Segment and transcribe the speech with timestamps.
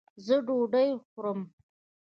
[0.25, 1.39] ځه ډوډي خورم